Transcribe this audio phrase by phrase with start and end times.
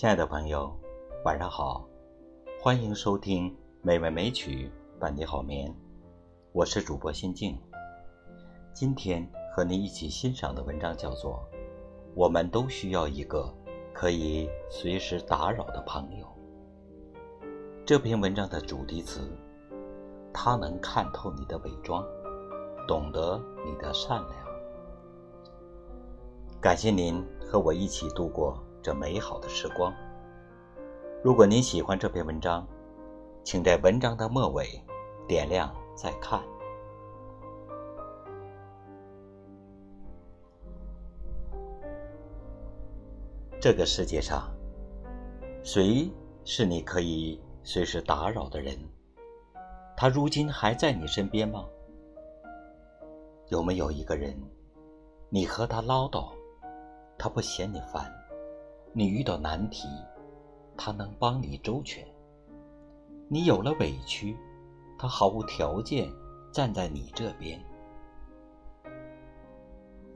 [0.00, 0.74] 亲爱的朋友，
[1.26, 1.86] 晚上好，
[2.58, 3.50] 欢迎收听
[3.82, 5.70] 《美味美曲伴你好眠》，
[6.52, 7.60] 我是主播心静。
[8.72, 11.46] 今天和您一起欣赏的文章叫做
[12.14, 13.54] 《我们都需要一个
[13.92, 16.24] 可以随时打扰的朋友》。
[17.84, 19.20] 这篇文章的主题词：
[20.32, 22.02] 他能看透你的伪装，
[22.88, 24.46] 懂得你的善良。
[26.58, 28.58] 感谢您和我一起度过。
[28.82, 29.94] 这美好的时光。
[31.22, 32.66] 如果您喜欢这篇文章，
[33.44, 34.82] 请在文章的末尾
[35.28, 36.40] 点亮再看。
[43.60, 44.50] 这个世界上，
[45.62, 46.10] 谁
[46.44, 48.74] 是你可以随时打扰的人？
[49.94, 51.66] 他如今还在你身边吗？
[53.48, 54.34] 有没有一个人，
[55.28, 56.30] 你和他唠叨，
[57.18, 58.10] 他不嫌你烦？
[58.92, 59.86] 你遇到难题，
[60.76, 62.04] 他能帮你周全；
[63.28, 64.36] 你有了委屈，
[64.98, 66.10] 他毫无条件
[66.52, 67.62] 站在你这边。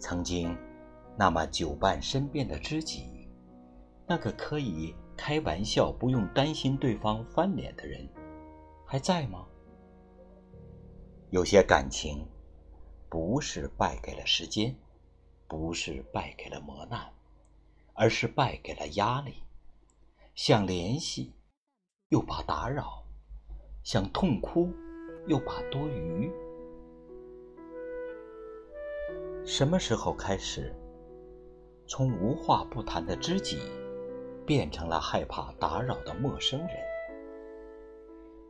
[0.00, 0.56] 曾经
[1.16, 3.28] 那么久伴身边的知己，
[4.06, 8.08] 那个可以开玩笑不用担心对方翻脸的人，
[8.84, 9.46] 还在吗？
[11.30, 12.26] 有些感情，
[13.08, 14.74] 不是败给了时间，
[15.46, 17.12] 不是败给了磨难。
[17.94, 19.44] 而是败给了压力，
[20.34, 21.32] 想联系，
[22.08, 23.04] 又怕打扰；
[23.84, 24.72] 想痛哭，
[25.26, 26.30] 又怕多余。
[29.46, 30.74] 什么时候开始，
[31.86, 33.60] 从无话不谈的知己，
[34.44, 36.70] 变成了害怕打扰的陌生人？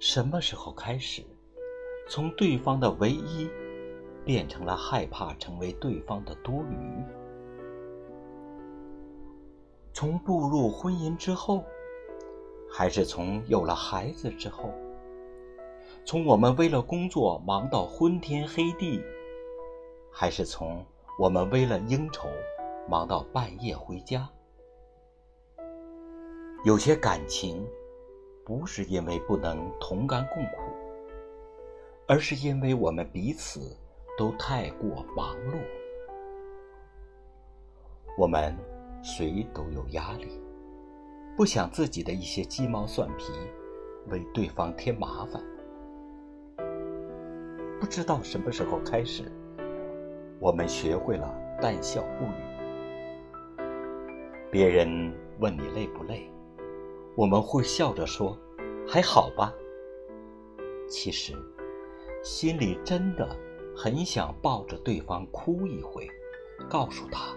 [0.00, 1.22] 什么时候开始，
[2.08, 3.50] 从对方的唯一，
[4.24, 7.04] 变成了害怕成为对方的多余？
[9.96, 11.62] 从步入婚姻之后，
[12.68, 14.68] 还是从有了孩子之后？
[16.04, 19.00] 从我们为了工作忙到昏天黑地，
[20.10, 20.84] 还是从
[21.16, 22.28] 我们为了应酬
[22.88, 24.28] 忙到半夜回家？
[26.64, 27.64] 有些感情，
[28.44, 30.72] 不是因为不能同甘共苦，
[32.08, 33.76] 而是因为我们彼此
[34.18, 35.60] 都太过忙碌，
[38.18, 38.52] 我们。
[39.06, 40.40] 谁都有压力，
[41.36, 43.34] 不想自己的一些鸡毛蒜皮
[44.08, 45.44] 为对方添麻烦。
[47.78, 49.30] 不知道什么时候开始，
[50.40, 53.66] 我们学会了淡笑不语。
[54.50, 56.26] 别人问你累不累，
[57.14, 58.38] 我们会笑着说
[58.88, 59.52] ：“还好吧。”
[60.88, 61.34] 其实，
[62.22, 63.36] 心里真的
[63.76, 66.08] 很想抱着对方哭一回，
[66.70, 67.36] 告诉他：“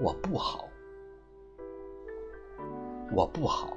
[0.00, 0.66] 我不好。”
[3.12, 3.76] 我不好，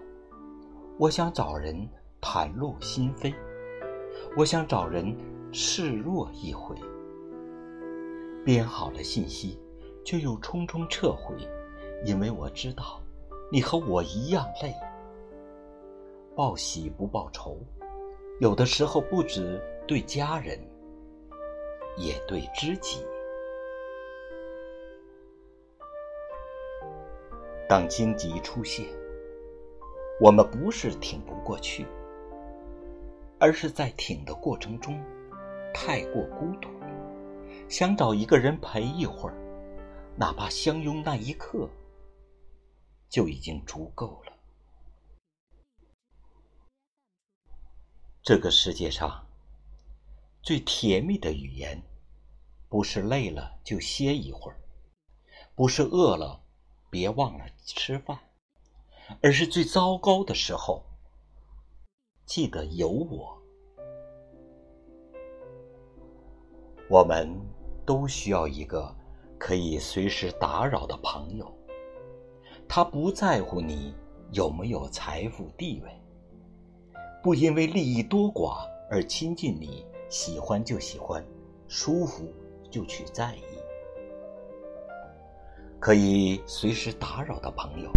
[0.98, 1.88] 我想找人
[2.22, 3.34] 袒露心扉，
[4.36, 5.16] 我想找人
[5.52, 6.76] 示弱一回。
[8.44, 9.60] 编好了信息，
[10.04, 11.36] 却又匆匆撤回，
[12.06, 13.02] 因为我知道
[13.52, 14.74] 你和我一样累。
[16.36, 17.58] 报喜不报仇，
[18.40, 20.58] 有的时候不止对家人，
[21.98, 23.06] 也对知己。
[27.68, 28.86] 当荆棘出现。
[30.20, 31.86] 我们不是挺不过去，
[33.40, 35.00] 而是在挺的过程中
[35.72, 36.70] 太过孤独，
[37.70, 39.36] 想找一个人陪一会儿，
[40.16, 41.70] 哪怕相拥那一刻
[43.08, 44.34] 就已经足够了。
[48.24, 49.24] 这个世界上
[50.42, 51.80] 最甜蜜的语言，
[52.68, 54.58] 不是累了就歇一会儿，
[55.54, 56.42] 不是饿了
[56.90, 58.18] 别忘了吃饭。
[59.22, 60.84] 而是最糟糕的时候，
[62.26, 63.38] 记得有我。
[66.90, 67.30] 我们
[67.86, 68.94] 都需要一个
[69.38, 71.52] 可以随时打扰的朋友。
[72.68, 73.96] 他不在乎你
[74.32, 75.92] 有没有财富地位，
[77.24, 81.26] 不因为利益多寡而亲近你，喜欢就喜欢，
[81.68, 82.32] 舒服
[82.70, 83.42] 就去在意。
[85.80, 87.90] 可以随时打扰的朋友。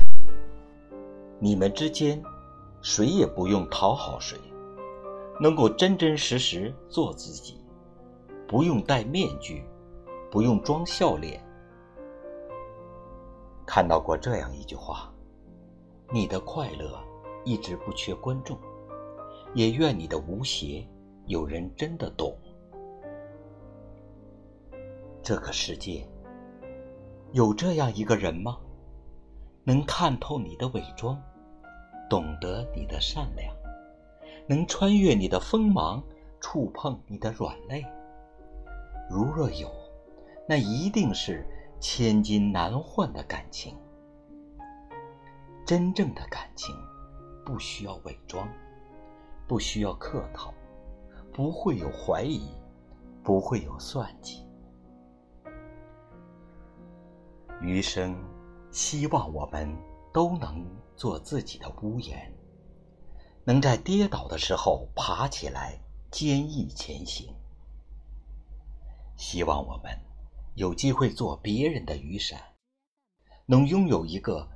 [1.43, 2.23] 你们之间，
[2.83, 4.37] 谁也不用讨好谁，
[5.41, 7.59] 能够真真实实做自己，
[8.47, 9.65] 不用戴面具，
[10.31, 11.43] 不用装笑脸。
[13.67, 15.11] 看到过这样一句话：
[16.13, 17.03] 你的快乐
[17.43, 18.59] 一直不缺观众，
[19.55, 20.87] 也愿你的无邪
[21.25, 22.37] 有人真的懂。
[25.23, 26.07] 这个世界
[27.33, 28.59] 有这样一个人吗？
[29.65, 31.19] 能看透你的伪装？
[32.11, 33.55] 懂得你的善良，
[34.49, 36.03] 能穿越你的锋芒，
[36.41, 37.87] 触碰你的软肋。
[39.09, 39.71] 如若有，
[40.49, 41.47] 那一定是
[41.79, 43.77] 千金难换的感情。
[45.65, 46.75] 真正的感情，
[47.47, 48.49] 不需要伪装，
[49.47, 50.53] 不需要客套，
[51.33, 52.51] 不会有怀疑，
[53.23, 54.45] 不会有算计。
[57.61, 58.17] 余生，
[58.73, 59.73] 希望我们
[60.13, 60.65] 都能
[60.97, 62.33] 做自己的屋檐，
[63.45, 65.81] 能在跌倒的时候爬起来，
[66.11, 67.35] 坚毅前行。
[69.17, 69.91] 希望我们
[70.55, 72.41] 有机会做别人的雨伞，
[73.47, 74.49] 能拥有一个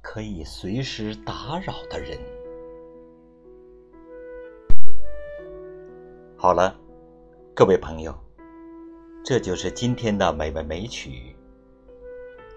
[0.00, 2.18] 可以随时打扰的人。
[6.38, 6.78] 好了，
[7.54, 8.14] 各位朋友，
[9.24, 11.34] 这就是今天的美文美曲。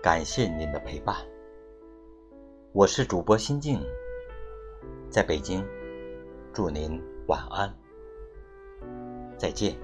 [0.02, 1.16] 感谢您的陪伴，
[2.80, 3.78] 我是主播心静，
[5.10, 5.68] 在北京，
[6.54, 6.98] 祝您
[7.28, 7.70] 晚安，
[9.38, 9.76] 再见。